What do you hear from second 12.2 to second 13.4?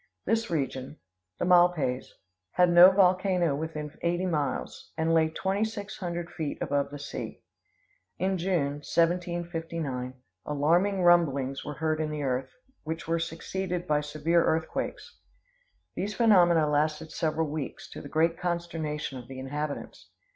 earth, which were